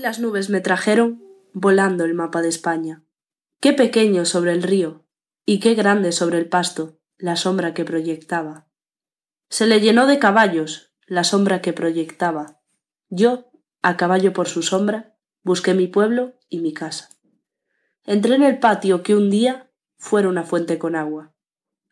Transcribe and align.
Las 0.00 0.20
nubes 0.20 0.48
me 0.48 0.62
trajeron 0.62 1.22
volando 1.52 2.04
el 2.04 2.14
mapa 2.14 2.40
de 2.40 2.48
España. 2.48 3.04
Qué 3.60 3.74
pequeño 3.74 4.24
sobre 4.24 4.52
el 4.52 4.62
río 4.62 5.04
y 5.44 5.60
qué 5.60 5.74
grande 5.74 6.12
sobre 6.12 6.38
el 6.38 6.48
pasto 6.48 6.98
la 7.18 7.36
sombra 7.36 7.74
que 7.74 7.84
proyectaba. 7.84 8.68
Se 9.50 9.66
le 9.66 9.80
llenó 9.80 10.06
de 10.06 10.18
caballos 10.18 10.94
la 11.06 11.24
sombra 11.24 11.60
que 11.60 11.74
proyectaba. 11.74 12.62
Yo, 13.10 13.50
a 13.82 13.98
caballo 13.98 14.32
por 14.32 14.48
su 14.48 14.62
sombra, 14.62 15.14
busqué 15.42 15.74
mi 15.74 15.88
pueblo 15.88 16.38
y 16.48 16.60
mi 16.60 16.72
casa. 16.72 17.10
Entré 18.04 18.34
en 18.34 18.44
el 18.44 18.58
patio 18.60 19.02
que 19.02 19.14
un 19.14 19.28
día 19.28 19.70
fuera 19.98 20.28
una 20.28 20.44
fuente 20.44 20.78
con 20.78 20.96
agua. 20.96 21.34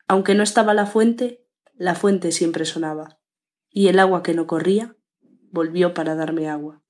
Aunque 0.08 0.34
no 0.34 0.42
estaba 0.42 0.72
la 0.72 0.86
fuente, 0.86 1.46
la 1.74 1.94
fuente 1.94 2.32
siempre 2.32 2.64
sonaba, 2.64 3.20
y 3.68 3.88
el 3.88 3.98
agua 3.98 4.22
que 4.22 4.32
no 4.32 4.46
corría 4.46 4.96
volvió 5.50 5.92
para 5.92 6.14
darme 6.14 6.48
agua. 6.48 6.82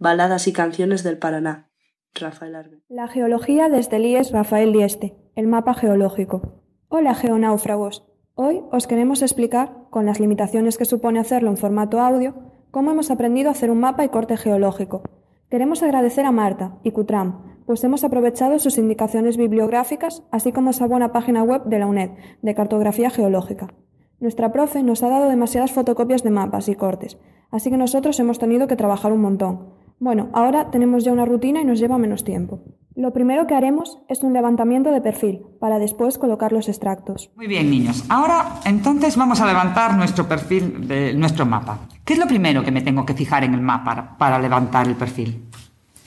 Baladas 0.00 0.46
y 0.46 0.52
canciones 0.52 1.02
del 1.02 1.18
Paraná. 1.18 1.72
Rafael 2.14 2.54
Arbe. 2.54 2.84
La 2.88 3.08
geología 3.08 3.68
desde 3.68 3.96
el 3.96 4.06
IES 4.06 4.30
Rafael 4.30 4.72
Dieste, 4.72 5.16
el 5.34 5.48
mapa 5.48 5.74
geológico. 5.74 6.62
Hola 6.86 7.16
geonáufragos. 7.16 8.06
Hoy 8.34 8.62
os 8.70 8.86
queremos 8.86 9.22
explicar, 9.22 9.88
con 9.90 10.06
las 10.06 10.20
limitaciones 10.20 10.78
que 10.78 10.84
supone 10.84 11.18
hacerlo 11.18 11.50
en 11.50 11.56
formato 11.56 11.98
audio, 11.98 12.36
cómo 12.70 12.92
hemos 12.92 13.10
aprendido 13.10 13.48
a 13.48 13.52
hacer 13.52 13.72
un 13.72 13.80
mapa 13.80 14.04
y 14.04 14.08
corte 14.10 14.36
geológico. 14.36 15.02
Queremos 15.50 15.82
agradecer 15.82 16.26
a 16.26 16.30
Marta 16.30 16.78
y 16.84 16.92
Cutram, 16.92 17.58
pues 17.66 17.82
hemos 17.82 18.04
aprovechado 18.04 18.60
sus 18.60 18.78
indicaciones 18.78 19.36
bibliográficas, 19.36 20.22
así 20.30 20.52
como 20.52 20.70
esa 20.70 20.86
buena 20.86 21.10
página 21.10 21.42
web 21.42 21.64
de 21.64 21.80
la 21.80 21.88
UNED, 21.88 22.10
de 22.40 22.54
cartografía 22.54 23.10
geológica. 23.10 23.74
Nuestra 24.20 24.52
profe 24.52 24.84
nos 24.84 25.02
ha 25.02 25.08
dado 25.08 25.28
demasiadas 25.28 25.72
fotocopias 25.72 26.22
de 26.22 26.30
mapas 26.30 26.68
y 26.68 26.76
cortes, 26.76 27.18
así 27.50 27.68
que 27.68 27.76
nosotros 27.76 28.20
hemos 28.20 28.38
tenido 28.38 28.68
que 28.68 28.76
trabajar 28.76 29.12
un 29.12 29.22
montón. 29.22 29.77
Bueno, 30.00 30.28
ahora 30.32 30.70
tenemos 30.70 31.04
ya 31.04 31.12
una 31.12 31.24
rutina 31.24 31.60
y 31.60 31.64
nos 31.64 31.80
lleva 31.80 31.98
menos 31.98 32.22
tiempo. 32.24 32.60
Lo 32.94 33.12
primero 33.12 33.46
que 33.46 33.54
haremos 33.54 33.98
es 34.08 34.22
un 34.22 34.32
levantamiento 34.32 34.90
de 34.90 35.00
perfil, 35.00 35.42
para 35.60 35.78
después 35.78 36.18
colocar 36.18 36.52
los 36.52 36.68
extractos. 36.68 37.30
Muy 37.36 37.46
bien, 37.46 37.70
niños. 37.70 38.04
Ahora, 38.08 38.60
entonces, 38.64 39.16
vamos 39.16 39.40
a 39.40 39.46
levantar 39.46 39.96
nuestro 39.96 40.28
perfil 40.28 40.86
de 40.88 41.14
nuestro 41.14 41.46
mapa. 41.46 41.78
¿Qué 42.04 42.14
es 42.14 42.18
lo 42.18 42.26
primero 42.26 42.64
que 42.64 42.72
me 42.72 42.82
tengo 42.82 43.06
que 43.06 43.14
fijar 43.14 43.44
en 43.44 43.54
el 43.54 43.60
mapa 43.60 44.16
para 44.18 44.38
levantar 44.40 44.88
el 44.88 44.96
perfil? 44.96 45.44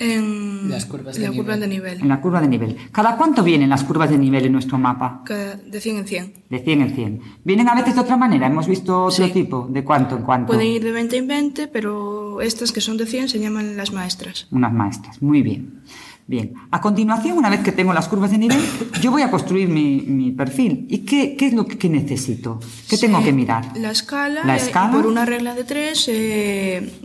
En 0.02 0.70
Las 0.70 0.86
curvas 0.86 1.16
de 1.16 1.22
la 1.22 1.30
nivel. 1.30 1.44
curva 1.46 1.58
de 1.58 1.68
nivel. 1.68 2.02
En 2.02 2.08
la 2.10 2.20
curva 2.22 2.42
de 2.42 2.48
nivel. 2.48 2.76
¿Cada 2.92 3.18
cuánto 3.18 3.44
vienen 3.44 3.70
las 3.70 3.84
curvas 3.84 4.09
de 4.09 4.18
nivel 4.18 4.46
en 4.46 4.52
nuestro 4.53 4.78
mapa? 4.78 5.22
Cada- 5.25 5.56
De 5.58 5.80
100 5.80 5.98
en 5.98 6.08
100. 6.08 6.34
De 6.50 6.59
100 6.59 6.81
en 6.81 6.96
100. 6.96 7.22
¿Vienen 7.44 7.70
a 7.70 7.75
veces 7.75 7.94
de 7.96 8.02
otra 8.02 8.18
manera? 8.18 8.48
Hemos 8.48 8.68
visto 8.68 9.06
otro 9.06 9.25
Sí. 9.28 9.31
tipo. 9.31 9.68
¿De 9.70 9.84
cuánto 9.84 10.18
en 10.18 10.24
cuánto? 10.24 10.48
Pueden 10.48 10.68
ir 10.68 10.84
de 10.84 10.92
20 10.92 11.18
en 11.18 11.28
20, 11.28 11.68
pero 11.68 12.42
estas 12.42 12.72
que 12.72 12.81
son 12.81 12.98
de 12.98 13.06
100 13.06 13.30
se 13.30 13.40
llaman 13.40 13.78
las 13.78 13.94
maestras. 13.94 14.48
Unas 14.52 14.74
maestras. 14.74 15.22
Muy 15.22 15.42
bien. 15.44 15.81
Bien. 16.28 16.54
A 16.72 16.80
continuación, 16.80 17.38
una 17.38 17.50
vez 17.50 17.59
que 17.62 17.72
tengo 17.74 17.94
las 17.94 18.08
curvas 18.08 18.31
de 18.31 18.38
nivel, 18.38 18.59
yo 19.02 19.12
voy 19.12 19.22
a 19.22 19.30
construir 19.30 19.68
mi, 19.68 20.02
mi 20.02 20.31
perfil. 20.31 20.88
¿Y 20.90 21.00
qué, 21.00 21.36
qué 21.36 21.48
es 21.48 21.54
lo 21.54 21.66
que, 21.66 21.90
necesito? 21.90 22.59
¿Qué 22.90 22.98
tengo 22.98 23.18
Sí, 23.20 23.25
que 23.25 23.34
mirar? 23.34 23.66
La 23.78 23.92
escala, 23.92 24.42
La 24.46 24.56
eh, 24.56 24.58
escala. 24.58 24.92
por 24.94 25.08
una 25.08 25.25
regla 25.25 25.54
de 25.56 25.64
3 25.66 26.00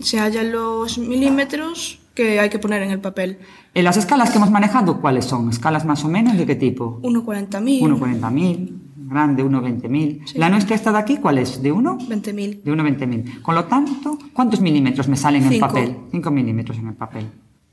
se 0.00 0.18
hallan 0.20 0.52
los 0.52 0.98
milímetros 0.98 1.98
que 2.16 2.40
hay 2.40 2.48
que 2.48 2.58
poner 2.58 2.82
en 2.82 2.90
el 2.90 2.98
papel. 2.98 3.38
¿En 3.74 3.84
las 3.84 3.96
escalas 3.96 4.30
que 4.30 4.38
hemos 4.38 4.50
manejado, 4.50 5.00
cuáles 5.00 5.26
son? 5.26 5.50
¿Escalas 5.50 5.84
más 5.84 6.04
o 6.04 6.08
menos 6.08 6.36
de 6.36 6.46
qué 6.46 6.56
tipo? 6.56 6.98
1,40.000, 7.02 7.80
1,40.000, 7.82 8.72
grande, 9.08 9.44
1,20.000. 9.44 10.34
¿La 10.34 10.48
nuestra 10.48 10.74
está 10.74 10.90
de 10.90 10.98
aquí 10.98 11.18
cuál 11.18 11.38
es? 11.38 11.62
¿De 11.62 11.70
1? 11.70 11.98
20.000. 11.98 12.62
De 12.62 12.72
1,20.000. 12.72 13.42
Con 13.42 13.54
lo 13.54 13.66
tanto, 13.66 14.18
¿cuántos 14.32 14.60
milímetros 14.60 15.06
me 15.08 15.16
salen 15.16 15.42
en 15.42 15.48
el 15.48 15.54
Cinco. 15.54 15.66
papel? 15.68 15.96
5 16.10 16.30
milímetros 16.30 16.78
en 16.78 16.88
el 16.88 16.94
papel. 16.94 17.26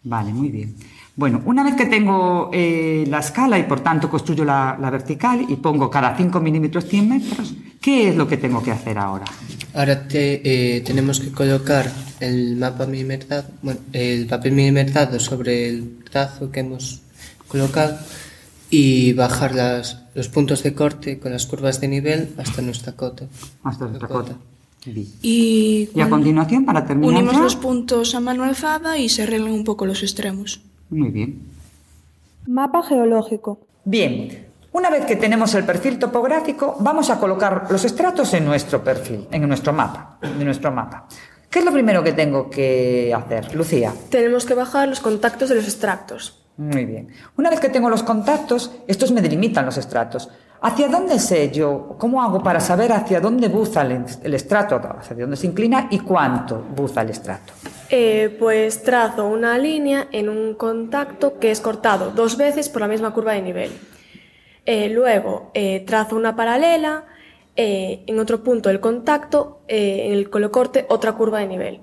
Vale, 0.04 0.34
muy 0.34 0.50
bien. 0.50 0.76
Bueno, 1.16 1.42
una 1.46 1.64
vez 1.64 1.76
que 1.76 1.86
tengo 1.86 2.50
eh, 2.52 3.06
la 3.08 3.20
escala 3.20 3.58
y 3.58 3.64
por 3.64 3.80
tanto 3.80 4.10
construyo 4.10 4.44
la, 4.44 4.78
la 4.80 4.90
vertical 4.90 5.46
y 5.48 5.56
pongo 5.56 5.90
cada 5.90 6.18
5 6.18 6.40
milímetros 6.42 6.86
100 6.86 7.08
metros, 7.08 7.56
¿qué 7.80 8.10
es 8.10 8.16
lo 8.18 8.28
que 8.28 8.36
tengo 8.36 8.62
que 8.62 8.72
hacer 8.72 8.98
ahora? 8.98 9.26
Ahora 9.74 10.08
te- 10.08 10.42
eh, 10.78 10.82
tenemos 10.82 11.20
que 11.20 11.32
colocar 11.32 11.92
el 12.20 12.56
mapa 12.58 12.86
milimetrado, 12.86 13.46
bueno, 13.62 13.80
el 13.92 14.28
papel 14.28 14.52
milimetrado 14.54 15.20
sobre 15.20 15.68
el 15.70 15.98
trazo 16.10 16.52
que 16.52 16.60
hemos 16.60 17.02
colocado 17.48 17.98
y 18.70 19.14
bajar 19.14 19.56
las, 19.56 20.04
los 20.14 20.28
puntos 20.30 20.62
de 20.64 20.74
corte 20.74 21.20
con 21.20 21.32
las 21.32 21.46
curvas 21.48 21.82
de 21.82 21.88
nivel 21.88 22.30
hasta 22.38 22.62
nuestra 22.62 22.94
cota. 22.94 23.26
Hasta 23.64 23.90
esta 23.92 24.08
cota. 24.08 24.36
Y, 24.86 25.90
Y 25.96 26.02
a 26.02 26.10
continuación, 26.10 26.66
para 26.66 26.86
terminar 26.86 27.14
unimos 27.16 27.34
ya- 27.36 27.42
los 27.42 27.56
puntos 27.56 28.14
a 28.16 28.20
mano 28.20 28.44
alzada 28.44 28.98
y 28.98 29.10
se 29.10 29.24
arreglan 29.24 29.54
un 29.54 29.64
poco 29.64 29.86
los 29.86 30.04
extremos. 30.04 30.60
Muy 30.90 31.10
bien. 31.10 31.40
Mapa 32.46 32.84
geológico. 32.84 33.60
Bien, 33.86 34.46
una 34.74 34.90
vez 34.90 35.06
que 35.06 35.16
tenemos 35.16 35.54
el 35.56 35.64
perfil 35.64 35.98
topográfico, 35.98 36.76
vamos 36.80 37.10
a 37.10 37.20
colocar 37.20 37.68
los 37.70 37.86
estratos 37.86 38.34
en 38.34 38.46
nuestro 38.46 38.84
perfil, 38.84 39.28
en 39.32 39.48
nuestro 39.48 39.72
mapa, 39.72 40.18
en 40.22 40.44
nuestro 40.44 40.72
mapa. 40.72 41.08
¿Qué 41.50 41.60
es 41.60 41.66
lo 41.66 41.72
primero 41.72 42.04
que 42.04 42.14
tengo 42.14 42.50
que 42.50 43.14
hacer, 43.16 43.56
Lucía? 43.56 43.94
Tenemos 44.10 44.46
que 44.46 44.56
bajar 44.56 44.88
los 44.88 45.00
contactos 45.00 45.50
de 45.50 45.56
los 45.56 45.66
extractos. 45.66 46.44
Muy 46.58 46.86
bien. 46.86 47.10
Una 47.38 47.50
vez 47.50 47.60
que 47.60 47.70
tengo 47.70 47.90
los 47.90 48.04
contactos, 48.04 48.72
estos 48.88 49.12
me 49.12 49.22
delimitan 49.22 49.66
los 49.66 49.78
estratos. 49.78 50.30
¿Hacia 50.62 50.88
dónde 50.88 51.20
sé 51.20 51.52
yo? 51.52 51.96
¿Cómo 52.00 52.24
hago 52.24 52.42
para 52.42 52.60
saber 52.60 52.94
hacia 52.94 53.20
dónde 53.20 53.50
buza 53.50 53.82
el, 53.82 54.06
el 54.24 54.34
estrato, 54.34 54.82
hacia 55.00 55.16
dónde 55.16 55.36
se 55.36 55.48
inclina 55.48 55.88
y 55.92 56.00
cuánto 56.00 56.58
buza 56.76 57.02
el 57.02 57.10
estrato? 57.10 57.54
Eh, 57.90 58.36
pues 58.40 58.82
trazo 58.82 59.28
una 59.28 59.58
línea 59.58 60.08
en 60.12 60.30
un 60.30 60.56
contacto 60.56 61.38
que 61.38 61.52
es 61.52 61.60
cortado 61.60 62.12
dos 62.12 62.38
veces 62.38 62.70
por 62.70 62.82
la 62.82 62.88
misma 62.88 63.14
curva 63.14 63.34
de 63.34 63.42
nivel. 63.42 63.72
Eh, 64.66 64.90
luego 64.90 65.52
eh, 65.54 65.82
trazo 65.82 66.16
una 66.16 66.36
paralela 66.36 67.06
eh, 67.56 68.04
en 68.08 68.20
otro 68.20 68.44
punto 68.44 68.70
del 68.70 68.80
contacto, 68.80 69.62
en 69.68 70.14
el 70.14 70.30
que 70.30 70.40
lo 70.40 70.52
corte 70.52 70.86
otra 70.90 71.14
curva 71.14 71.40
de 71.40 71.48
nivel. 71.48 71.80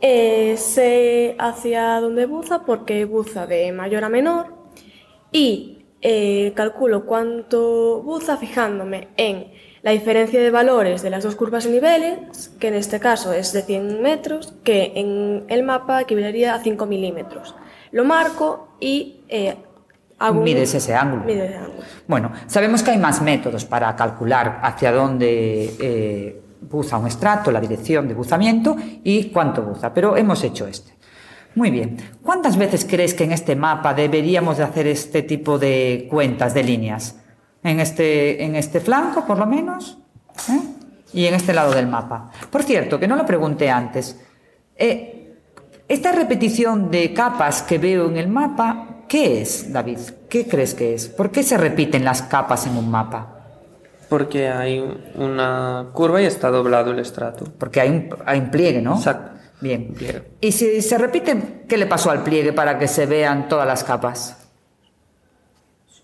Sé 0.00 1.36
hacia 1.38 2.00
dónde 2.00 2.26
buza 2.26 2.64
porque 2.64 3.04
buza 3.04 3.46
de 3.46 3.70
mayor 3.72 4.04
a 4.04 4.08
menor 4.08 4.54
y 5.30 5.78
calculo 6.56 7.06
cuánto 7.06 8.02
buza 8.02 8.36
fijándome 8.36 9.08
en 9.16 9.52
la 9.82 9.92
diferencia 9.92 10.40
de 10.40 10.50
valores 10.50 11.02
de 11.02 11.10
las 11.10 11.22
dos 11.22 11.36
curvas 11.36 11.64
de 11.64 11.70
niveles, 11.70 12.48
que 12.58 12.68
en 12.68 12.74
este 12.74 12.98
caso 12.98 13.32
es 13.32 13.52
de 13.52 13.62
100 13.62 14.02
metros, 14.02 14.54
que 14.64 14.92
en 14.96 15.44
el 15.48 15.62
mapa 15.62 16.00
equivalería 16.02 16.54
a 16.54 16.62
5 16.62 16.86
milímetros. 16.86 17.54
Lo 17.92 18.04
marco 18.04 18.68
y 18.80 19.20
Mides 20.30 20.74
ese 20.74 20.94
ángulo. 20.94 21.24
Mido 21.24 21.44
ese 21.44 21.56
ángulo. 21.56 21.82
Bueno, 22.06 22.32
sabemos 22.46 22.82
que 22.82 22.92
hay 22.92 22.98
más 22.98 23.22
métodos 23.22 23.64
para 23.64 23.94
calcular 23.96 24.60
hacia 24.62 24.92
dónde 24.92 25.74
eh, 25.80 26.42
buza 26.60 26.98
un 26.98 27.06
estrato, 27.06 27.50
la 27.50 27.60
dirección 27.60 28.06
de 28.06 28.14
buzamiento 28.14 28.76
y 29.02 29.30
cuánto 29.30 29.62
buza, 29.62 29.92
pero 29.92 30.16
hemos 30.16 30.42
hecho 30.44 30.66
este. 30.66 30.92
Muy 31.54 31.70
bien. 31.70 31.96
¿Cuántas 32.22 32.56
veces 32.56 32.86
crees 32.88 33.14
que 33.14 33.24
en 33.24 33.32
este 33.32 33.56
mapa 33.56 33.92
deberíamos 33.92 34.56
de 34.56 34.64
hacer 34.64 34.86
este 34.86 35.22
tipo 35.22 35.58
de 35.58 36.06
cuentas 36.10 36.54
de 36.54 36.62
líneas? 36.62 37.16
En 37.62 37.78
este, 37.78 38.42
en 38.42 38.56
este 38.56 38.80
flanco, 38.80 39.26
por 39.26 39.38
lo 39.38 39.46
menos, 39.46 39.98
¿eh? 40.48 40.60
y 41.12 41.26
en 41.26 41.34
este 41.34 41.52
lado 41.52 41.72
del 41.72 41.86
mapa. 41.86 42.30
Por 42.50 42.62
cierto, 42.62 42.98
que 42.98 43.06
no 43.06 43.16
lo 43.16 43.26
pregunté 43.26 43.70
antes. 43.70 44.18
Eh, 44.76 45.36
esta 45.88 46.12
repetición 46.12 46.90
de 46.90 47.12
capas 47.12 47.62
que 47.62 47.78
veo 47.78 48.08
en 48.08 48.16
el 48.16 48.28
mapa, 48.28 48.91
¿qué 49.12 49.42
es, 49.42 49.70
David? 49.70 49.98
¿Qué 50.30 50.46
crees 50.48 50.72
que 50.72 50.94
es? 50.94 51.06
¿Por 51.08 51.30
qué 51.30 51.42
se 51.42 51.58
repiten 51.58 52.02
las 52.02 52.22
capas 52.22 52.66
en 52.66 52.78
un 52.78 52.90
mapa? 52.90 53.40
Porque 54.08 54.48
hay 54.48 54.82
una 55.16 55.88
curva 55.92 56.22
y 56.22 56.24
está 56.24 56.48
doblado 56.48 56.92
el 56.92 56.98
estrato. 56.98 57.44
Porque 57.58 57.82
hay 57.82 57.90
un, 57.90 58.08
hay 58.24 58.40
un 58.40 58.50
pliegue, 58.50 58.80
¿no? 58.80 58.96
Exacto. 58.96 59.38
Bien. 59.60 59.92
Pliegue. 59.92 60.22
Y 60.40 60.52
si 60.52 60.80
se 60.80 60.96
repite, 60.96 61.64
¿qué 61.68 61.76
le 61.76 61.84
pasó 61.84 62.10
al 62.10 62.22
pliegue 62.22 62.54
para 62.54 62.78
que 62.78 62.88
se 62.88 63.04
vean 63.04 63.48
todas 63.48 63.66
las 63.66 63.84
capas? 63.84 64.38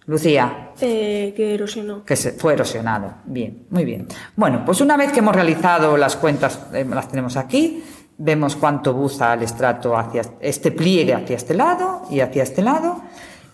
Lucía, 0.05 0.71
Eh, 0.81 1.33
que 1.35 1.55
erosionó. 1.55 2.05
que 2.05 2.15
se 2.17 2.33
fue 2.33 2.53
erosionado. 2.55 3.15
Bien, 3.25 3.67
muy 3.71 3.85
bien. 3.87 4.07
Bueno, 4.37 4.65
pues 4.67 4.81
una 4.83 4.97
vez 4.99 5.13
que 5.13 5.19
hemos 5.21 5.35
realizado 5.35 5.97
las 5.97 6.17
cuentas, 6.17 6.61
eh, 6.75 6.85
las 6.89 7.09
tenemos 7.09 7.37
aquí, 7.39 7.83
vemos 8.19 8.57
cuánto 8.57 8.93
buza 8.95 9.33
el 9.35 9.43
estrato 9.43 9.97
hacia 9.97 10.23
este 10.41 10.73
pliegue 10.73 11.15
hacia 11.15 11.37
este 11.37 11.55
lado 11.55 12.03
y 12.11 12.21
hacia 12.21 12.43
este 12.43 12.63
lado. 12.63 13.01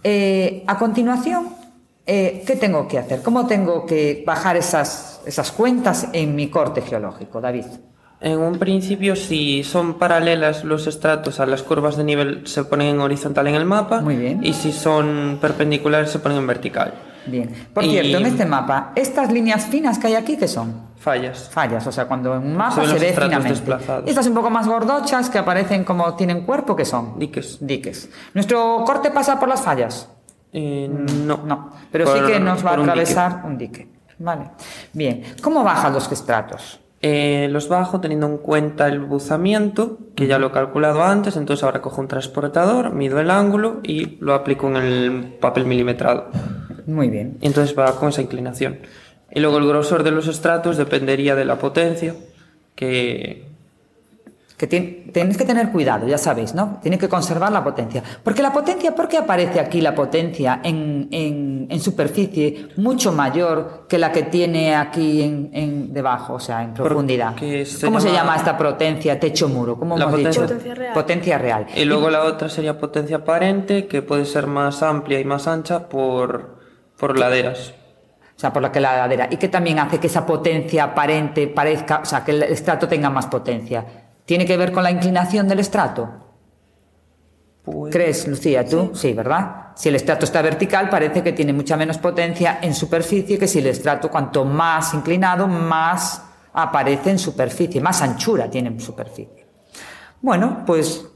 Eh, 0.02 0.64
a 0.66 0.76
continuación, 0.78 1.49
eh, 2.06 2.43
¿qué 2.46 2.56
tengo 2.56 2.88
que 2.88 2.99
hacer? 2.99 3.22
¿Cómo 3.22 3.46
tengo 3.46 3.87
que 3.87 4.22
bajar 4.26 4.56
esas, 4.56 5.20
esas 5.26 5.52
cuentas 5.52 6.08
en 6.12 6.34
mi 6.34 6.49
corte 6.49 6.82
geológico, 6.82 7.40
David? 7.40 7.64
En 8.20 8.38
un 8.38 8.58
principio, 8.58 9.16
si 9.16 9.64
son 9.64 9.94
paralelas 9.99 10.64
los 10.64 10.87
estratos 10.87 11.40
a 11.40 11.46
las 11.46 11.62
curvas 11.62 11.96
de 11.96 12.05
nivel, 12.05 12.46
se 12.46 12.64
ponen 12.64 12.88
en 12.88 13.00
horizontal 13.00 13.46
en 13.49 13.55
el 13.55 13.67
mapa. 13.67 14.00
Muy 14.00 14.17
bien. 14.17 14.40
Y 14.43 14.55
si 14.55 14.72
son 14.72 15.38
perpendiculares, 15.43 16.10
se 16.10 16.19
ponen 16.20 16.38
en 16.38 16.46
vertical. 16.46 16.94
Bien. 17.26 17.50
Por 17.75 17.84
Y- 17.84 17.90
cierto, 17.90 18.19
en 18.19 18.26
este 18.26 18.46
mapa, 18.46 18.93
estas 18.94 19.31
líneas 19.32 19.67
finas 19.67 19.99
que 19.99 20.06
hay 20.06 20.14
aquí, 20.14 20.37
¿qué 20.38 20.49
son? 20.49 20.75
Fallas. 21.05 21.51
Fallas, 21.53 21.87
o 21.87 21.93
sea, 21.93 22.06
cuando 22.06 22.35
en 22.35 22.43
un 22.43 22.56
mapa 22.56 22.83
se 22.87 22.99
ve 22.99 23.12
finamente. 23.12 23.51
desplazados. 23.51 24.09
Estas 24.09 24.27
un 24.27 24.33
poco 24.33 24.49
más 24.49 24.67
gordochas 24.67 25.29
que 25.29 25.37
aparecen 25.37 25.85
como 25.85 26.15
tienen 26.15 26.47
cuerpo, 26.47 26.75
¿qué 26.75 26.87
son? 26.87 27.19
Diques. 27.19 27.59
Diques. 27.61 28.09
¿Nuestro 28.33 28.83
corte 28.87 29.11
pasa 29.11 29.39
por 29.39 29.51
las 29.51 29.61
fallas? 29.61 30.09
Eh, 30.55 30.89
no. 30.91 31.41
No, 31.45 31.71
pero 31.93 32.06
Por- 32.06 32.19
sí 32.27 32.33
que 32.33 32.41
nos 32.41 32.65
va 32.65 32.71
a 32.71 32.73
por 32.77 32.81
un 32.81 32.87
dique. 32.87 33.01
atravesar 33.03 33.43
un 33.45 33.59
dique. 33.59 33.89
Vale. 34.19 34.51
Bien. 34.95 35.23
¿Cómo 35.43 35.62
bajan 35.62 35.93
los 35.93 36.11
estratos? 36.11 36.81
Eh, 37.03 37.49
los 37.51 37.69
bajo 37.69 38.01
teniendo 38.01 38.27
en 38.27 38.39
cuenta 38.39 38.89
el 38.89 39.01
buzamiento, 39.01 39.99
que 40.17 40.27
ya 40.27 40.39
lo 40.39 40.47
he 40.47 40.51
calculado 40.53 41.03
antes, 41.05 41.37
entonces 41.37 41.62
ahora 41.65 41.83
cojo 41.83 42.01
un 42.01 42.09
transportador, 42.09 42.95
mido 42.95 43.21
el 43.21 43.31
ángulo 43.31 43.81
y 43.83 44.17
lo 44.25 44.33
aplico 44.33 44.69
en 44.69 44.77
el 44.77 45.37
papel 45.39 45.67
milimetrado. 45.67 46.31
Muy 46.87 47.11
bien. 47.11 47.37
Y 47.43 47.47
entonces 47.49 47.79
va 47.79 47.95
con 47.97 48.09
esa 48.09 48.23
inclinación. 48.23 48.79
Y 49.34 49.40
luego 49.40 49.58
el 49.58 49.66
grosor 49.66 50.02
de 50.04 50.10
los 50.12 50.28
estratos 50.28 50.76
dependería 50.76 51.34
de 51.34 51.44
la 51.44 51.58
potencia, 51.58 52.14
que 52.75 53.44
Que 54.56 54.69
tenéis 54.69 55.36
que 55.36 55.44
tener 55.44 55.72
cuidado, 55.72 56.06
ya 56.06 56.16
sabéis, 56.16 56.54
¿no? 56.54 56.78
Tiene 56.81 56.96
que 56.96 57.08
conservar 57.08 57.50
la 57.50 57.64
potencia. 57.64 58.04
Porque 58.22 58.40
la 58.40 58.52
potencia, 58.52 58.94
¿por 58.94 59.08
qué 59.08 59.19
aparece 59.19 59.58
aquí 59.58 59.81
la 59.81 59.96
potencia 59.96 60.60
en, 60.62 61.08
en- 61.10 61.66
en 61.69 61.81
superficie 61.81 62.69
mucho 62.76 63.10
mayor 63.12 63.86
que 63.88 63.98
la 63.98 64.12
que 64.12 64.22
tiene 64.22 64.76
aquí 64.76 65.22
en, 65.22 65.50
en 65.52 65.92
debajo, 65.92 66.34
o 66.34 66.40
sea, 66.40 66.62
en 66.62 66.72
profundidad? 66.72 67.34
Se 67.36 67.84
¿Cómo 67.84 67.98
se 67.98 68.06
llama- 68.06 68.19
llama 68.20 68.36
esta 68.36 68.56
potencia 68.56 69.19
techo-muro? 69.19 69.76
¿Cómo 69.76 69.98
La 69.98 70.04
hemos 70.04 70.19
dicho? 70.19 70.42
potencia- 70.42 70.46
Potencia 70.46 70.75
real. 70.76 70.94
Potencia 70.94 71.38
real. 71.38 71.66
Y 71.75 71.84
luego 71.84 72.08
la 72.08 72.22
otra 72.22 72.48
sería 72.48 72.78
potencia 72.78 73.16
aparente, 73.16 73.88
que 73.88 74.02
puede 74.02 74.25
ser 74.25 74.46
más 74.46 74.84
amplia 74.84 75.19
y 75.19 75.25
más 75.25 75.48
ancha 75.48 75.88
por, 75.88 76.60
por 76.96 77.19
laderas. 77.19 77.75
O 78.36 78.38
sea, 78.38 78.52
por 78.52 78.62
la 78.62 78.72
que 78.72 78.81
la 78.81 78.96
ladera. 78.96 79.28
Y 79.31 79.36
que 79.36 79.48
también 79.48 79.78
hace 79.78 79.98
que 79.98 80.08
esa 80.08 80.26
potencia 80.26 80.84
aparente 80.84 81.46
parezca, 81.46 82.00
o 82.00 82.04
sea, 82.04 82.25
que 82.25 82.32
el 82.32 82.42
estrato 82.42 82.88
tenga 82.88 83.10
más 83.10 83.26
potencia. 83.26 83.84
¿Tiene 84.25 84.44
que 84.44 84.56
ver 84.56 84.72
con 84.72 84.82
la 84.82 84.90
inclinación 84.90 85.46
del 85.46 85.60
estrato? 85.60 86.08
Pues- 87.62 87.92
¿Crees, 87.92 88.26
Lucía, 88.28 88.64
tú? 88.64 88.90
Sí. 88.94 89.12
¿verdad? 89.12 89.69
Si 89.76 89.88
el 89.88 89.94
estrato 89.96 90.25
está 90.25 90.42
vertical, 90.42 90.88
parece 90.90 91.22
que 91.22 91.32
tiene 91.32 91.52
mucha 91.52 91.76
menos 91.76 91.98
potencia 91.98 92.58
en 92.60 92.75
superficie 92.75 93.38
que 93.38 93.48
si 93.48 93.58
el 93.60 93.66
estrato, 93.66 94.10
cuanto 94.10 94.44
más 94.44 94.94
inclinado, 94.94 95.46
más 95.48 96.22
aparece 96.52 97.10
en 97.10 97.19
superficie, 97.19 97.81
más 97.81 98.00
anchura 98.02 98.48
tiene 98.50 98.69
en 98.69 98.81
superficie. 98.81 99.46
Bueno, 100.20 100.62
pues 100.64 101.06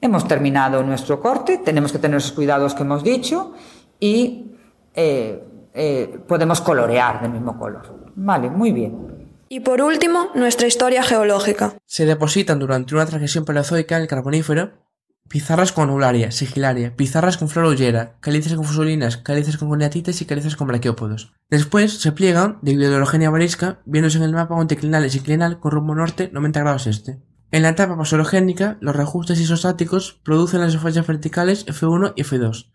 hemos 0.00 0.28
terminado 0.28 0.82
nuestro 0.82 1.20
corte, 1.20 1.58
tenemos 1.58 1.92
que 1.92 1.98
tener 1.98 2.18
esos 2.18 2.32
cuidados 2.32 2.74
que 2.74 2.82
hemos 2.82 3.02
dicho 3.02 3.54
y 3.98 4.52
eh, 4.94 5.42
eh, 5.74 6.18
podemos 6.26 6.60
colorear 6.60 7.20
del 7.20 7.32
mismo 7.32 7.58
color. 7.58 8.12
Vale, 8.14 8.48
muy 8.48 8.72
bien. 8.72 9.28
Y 9.48 9.60
por 9.60 9.82
último, 9.82 10.30
nuestra 10.34 10.66
historia 10.66 11.02
geológica. 11.02 11.74
Se 11.84 12.06
depositan 12.06 12.58
durante 12.58 12.94
una 12.94 13.04
transgresión 13.06 13.44
paleozoica 13.44 13.96
en 13.96 14.02
el 14.02 14.08
Carbonífero 14.08 14.84
pizarras 15.28 15.72
con 15.72 15.84
anularia, 15.88 16.30
sigilaria, 16.30 16.94
pizarras 16.94 17.38
con 17.38 17.48
flor 17.48 17.64
ollera, 17.64 18.16
calizas 18.20 18.54
con 18.54 18.64
fusolinas, 18.64 19.16
calizas 19.16 19.56
con 19.56 19.68
coniatites 19.68 20.20
y 20.20 20.26
calizas 20.26 20.56
con 20.56 20.68
braquiópodos. 20.68 21.32
Después 21.50 21.98
se 21.98 22.12
pliegan 22.12 22.58
debido 22.62 22.88
a 22.88 22.90
la 22.90 22.96
orogenia 22.98 23.30
varisca, 23.30 23.80
viéndose 23.84 24.18
en 24.18 24.24
el 24.24 24.32
mapa 24.32 24.54
un 24.54 24.66
declinal 24.66 25.04
y 25.04 25.16
inclinal 25.16 25.60
con 25.60 25.72
rumbo 25.72 25.94
norte 25.94 26.30
90 26.32 26.60
grados 26.60 26.86
este. 26.86 27.20
En 27.50 27.62
la 27.62 27.70
etapa 27.70 27.96
pasorogénica, 27.96 28.78
los 28.80 28.96
reajustes 28.96 29.40
isostáticos 29.40 30.20
producen 30.24 30.60
las 30.60 30.76
fallas 30.76 31.06
verticales 31.06 31.66
F1 31.66 32.12
y 32.16 32.22
F2, 32.22 32.72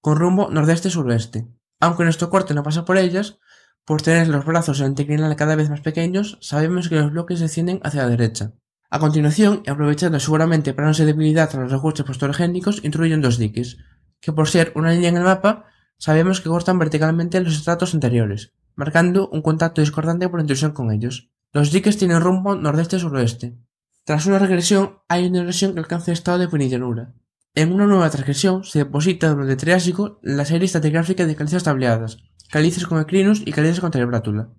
con 0.00 0.16
rumbo 0.16 0.50
nordeste-suroeste. 0.50 1.48
Aunque 1.80 2.04
nuestro 2.04 2.30
corte 2.30 2.54
no 2.54 2.62
pasa 2.62 2.84
por 2.84 2.98
ellas, 2.98 3.38
por 3.84 4.02
tener 4.02 4.28
los 4.28 4.44
brazos 4.44 4.78
declinal 4.94 5.34
cada 5.34 5.56
vez 5.56 5.70
más 5.70 5.80
pequeños, 5.80 6.38
sabemos 6.40 6.88
que 6.88 6.96
los 6.96 7.10
bloques 7.10 7.40
descienden 7.40 7.80
hacia 7.82 8.02
la 8.02 8.10
derecha. 8.10 8.52
A 8.90 8.98
continuación, 8.98 9.62
y 9.64 9.70
aprovechando 9.70 10.20
seguramente 10.20 10.74
para 10.74 10.88
no 10.88 10.94
ser 10.94 11.06
debilidad 11.06 11.48
a 11.54 11.58
los 11.58 11.72
recursos 11.72 12.04
postorogénicos, 12.04 12.84
introduyen 12.84 13.22
dos 13.22 13.38
diques, 13.38 13.78
que 14.20 14.32
por 14.32 14.48
ser 14.48 14.72
una 14.74 14.92
línea 14.92 15.08
en 15.08 15.16
el 15.16 15.24
mapa, 15.24 15.64
sabemos 15.96 16.40
que 16.40 16.48
cortan 16.48 16.78
verticalmente 16.78 17.40
los 17.40 17.54
estratos 17.54 17.94
anteriores, 17.94 18.52
marcando 18.74 19.28
un 19.28 19.42
contacto 19.42 19.80
discordante 19.80 20.28
por 20.28 20.40
intrusión 20.40 20.72
con 20.72 20.90
ellos. 20.90 21.30
Los 21.52 21.72
diques 21.72 21.96
tienen 21.96 22.20
rumbo 22.20 22.54
nordeste-suroeste. 22.54 23.56
Tras 24.04 24.26
una 24.26 24.38
regresión, 24.38 24.98
hay 25.08 25.26
una 25.26 25.40
erosión 25.40 25.72
que 25.72 25.80
alcanza 25.80 26.10
el 26.10 26.14
estado 26.14 26.38
de 26.38 26.48
penillanura. 26.48 27.14
En 27.54 27.72
una 27.72 27.86
nueva 27.86 28.10
transgresión 28.10 28.62
se 28.62 28.78
deposita 28.78 29.28
durante 29.30 29.52
el 29.54 29.58
Triásico 29.58 30.20
la 30.22 30.44
serie 30.44 30.66
estratigráfica 30.66 31.26
de 31.26 31.34
calizas 31.34 31.64
tableadas, 31.64 32.18
calizas 32.48 32.86
con 32.86 33.00
ecrinus 33.00 33.42
y 33.44 33.50
calizas 33.50 33.80
con 33.80 33.90
telebrátula, 33.90 34.50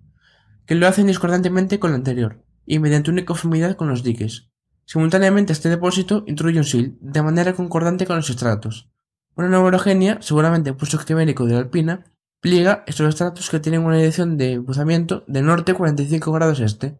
que 0.66 0.74
lo 0.74 0.86
hacen 0.86 1.06
discordantemente 1.06 1.78
con 1.78 1.92
la 1.92 1.96
anterior, 1.96 2.44
y 2.66 2.80
mediante 2.80 3.10
una 3.10 3.24
conformidad 3.24 3.76
con 3.76 3.88
los 3.88 4.02
diques. 4.02 4.50
Simultáneamente 4.84 5.54
este 5.54 5.70
depósito 5.70 6.24
intruye 6.26 6.58
un 6.58 6.64
sil, 6.68 6.98
de 7.00 7.22
manera 7.22 7.54
concordante 7.54 8.04
con 8.04 8.16
los 8.16 8.28
estratos. 8.28 8.90
Una 9.36 9.48
nueva 9.48 9.64
orogenia, 9.64 10.18
seguramente 10.20 10.74
puesto 10.74 10.98
quimérico 10.98 11.46
de 11.46 11.54
la 11.54 11.60
alpina, 11.60 12.04
pliega 12.40 12.84
estos 12.86 13.08
estratos 13.08 13.48
que 13.48 13.60
tienen 13.60 13.86
una 13.86 13.96
dirección 13.96 14.36
de 14.36 14.58
buzamiento 14.58 15.24
de 15.28 15.40
norte 15.40 15.72
45 15.72 16.30
grados 16.32 16.60
este. 16.60 16.98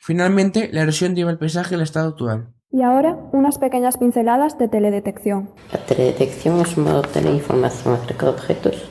Finalmente, 0.00 0.70
la 0.72 0.82
erosión 0.82 1.14
lleva 1.14 1.30
el 1.30 1.38
paisaje 1.38 1.76
al 1.76 1.82
estado 1.82 2.08
actual. 2.08 2.53
Y 2.74 2.82
ahora, 2.82 3.16
unas 3.30 3.58
pequeñas 3.58 3.98
pinceladas 3.98 4.58
de 4.58 4.66
teledetección. 4.66 5.48
La 5.72 5.78
teledetección 5.78 6.60
es 6.60 6.76
un 6.76 6.82
modo 6.82 6.94
de 6.94 7.06
obtener 7.06 7.32
información 7.32 7.94
acerca 7.94 8.26
de 8.26 8.32
objetos 8.32 8.82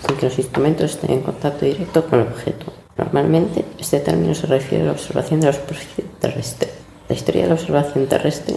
sin 0.00 0.16
que 0.16 0.24
los 0.24 0.38
instrumentos 0.38 0.92
estén 0.92 1.10
en 1.10 1.20
contacto 1.20 1.66
directo 1.66 2.06
con 2.06 2.20
el 2.20 2.28
objeto. 2.28 2.72
Normalmente, 2.96 3.66
este 3.78 4.00
término 4.00 4.34
se 4.34 4.46
refiere 4.46 4.84
a 4.84 4.86
la 4.86 4.92
observación 4.92 5.40
de 5.40 5.48
la 5.48 5.52
superficie 5.52 6.06
terrestre. 6.18 6.70
La 7.10 7.14
historia 7.14 7.42
de 7.42 7.48
la 7.48 7.54
observación 7.56 8.06
terrestre 8.06 8.54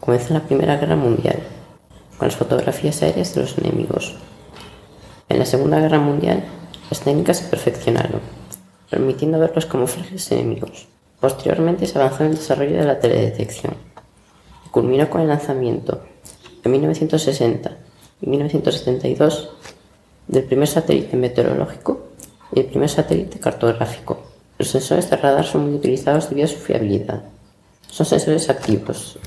comenzó 0.00 0.34
en 0.34 0.40
la 0.40 0.46
Primera 0.46 0.76
Guerra 0.78 0.96
Mundial, 0.96 1.38
con 2.16 2.26
las 2.26 2.36
fotografías 2.36 3.00
aéreas 3.04 3.32
de 3.36 3.42
los 3.42 3.56
enemigos. 3.56 4.16
En 5.28 5.38
la 5.38 5.44
Segunda 5.44 5.78
Guerra 5.78 6.00
Mundial, 6.00 6.42
las 6.90 6.98
técnicas 7.02 7.36
se 7.36 7.48
perfeccionaron, 7.48 8.20
permitiendo 8.90 9.38
ver 9.38 9.52
los 9.54 9.66
camuflajes 9.66 10.32
enemigos. 10.32 10.88
Posteriormente 11.20 11.86
se 11.86 11.96
avanzó 11.96 12.24
en 12.24 12.30
el 12.30 12.36
desarrollo 12.36 12.78
de 12.78 12.84
la 12.84 12.98
teledetección. 12.98 13.87
Culminó 14.70 15.08
con 15.08 15.22
el 15.22 15.28
lanzamiento, 15.28 16.02
en 16.62 16.72
1960 16.72 17.76
y 18.20 18.26
1972, 18.28 19.50
del 20.26 20.44
primer 20.44 20.68
satélite 20.68 21.16
meteorológico 21.16 22.08
y 22.54 22.60
el 22.60 22.66
primer 22.66 22.88
satélite 22.88 23.38
cartográfico. 23.40 24.22
Los 24.58 24.68
sensores 24.68 25.08
de 25.08 25.16
radar 25.16 25.44
son 25.44 25.66
muy 25.66 25.74
utilizados 25.74 26.28
debido 26.28 26.46
a 26.46 26.50
su 26.50 26.58
fiabilidad. 26.58 27.22
Son 27.86 28.04
sensores 28.04 28.50
activos, 28.50 29.18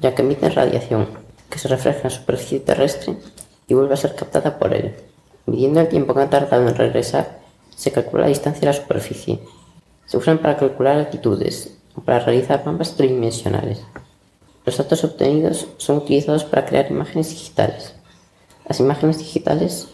ya 0.00 0.14
que 0.14 0.22
emiten 0.22 0.52
radiación, 0.52 1.06
que 1.48 1.58
se 1.58 1.68
refleja 1.68 1.98
en 1.98 2.04
la 2.04 2.10
superficie 2.10 2.60
terrestre 2.60 3.16
y 3.68 3.74
vuelve 3.74 3.94
a 3.94 3.98
ser 3.98 4.14
captada 4.14 4.58
por 4.58 4.74
él. 4.74 4.94
Midiendo 5.46 5.80
el 5.80 5.88
tiempo 5.88 6.14
que 6.14 6.22
ha 6.22 6.30
tardado 6.30 6.68
en 6.68 6.74
regresar, 6.74 7.38
se 7.74 7.92
calcula 7.92 8.24
la 8.24 8.28
distancia 8.28 8.60
de 8.60 8.66
la 8.66 8.72
superficie. 8.72 9.40
Se 10.06 10.16
usan 10.16 10.38
para 10.38 10.56
calcular 10.56 10.96
altitudes 10.96 11.78
o 11.94 12.00
para 12.00 12.18
realizar 12.20 12.64
mapas 12.66 12.96
tridimensionales. 12.96 13.84
Los 14.68 14.76
datos 14.76 15.02
obtenidos 15.02 15.66
son 15.78 15.96
utilizados 15.96 16.44
para 16.44 16.66
crear 16.66 16.90
imágenes 16.90 17.30
digitales. 17.30 17.94
Las 18.66 18.80
imágenes 18.80 19.16
digitales 19.16 19.88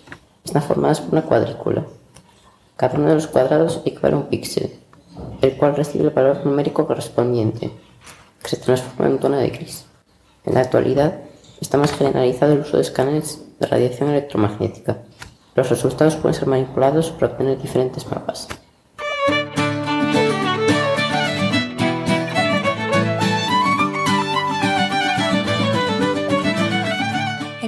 están 0.44 0.64
formadas 0.64 1.00
por 1.00 1.12
una 1.12 1.22
cuadrícula. 1.22 1.86
Cada 2.76 2.98
uno 2.98 3.08
de 3.08 3.14
los 3.14 3.28
cuadrados 3.28 3.82
equivale 3.84 4.16
a 4.16 4.18
un 4.18 4.26
píxel, 4.26 4.72
el 5.42 5.56
cual 5.56 5.76
recibe 5.76 6.06
el 6.06 6.10
valor 6.10 6.44
numérico 6.44 6.88
correspondiente, 6.88 7.70
que 8.42 8.48
se 8.48 8.56
transforma 8.56 9.06
en 9.06 9.20
tono 9.20 9.36
de 9.36 9.50
gris. 9.50 9.84
En 10.44 10.54
la 10.54 10.62
actualidad, 10.62 11.20
está 11.60 11.78
más 11.78 11.92
generalizado 11.92 12.54
el 12.54 12.62
uso 12.62 12.76
de 12.76 12.82
escáneres 12.82 13.44
de 13.60 13.68
radiación 13.68 14.10
electromagnética. 14.10 15.02
Los 15.54 15.70
resultados 15.70 16.16
pueden 16.16 16.34
ser 16.34 16.48
manipulados 16.48 17.12
para 17.12 17.28
obtener 17.28 17.62
diferentes 17.62 18.10
mapas. 18.10 18.48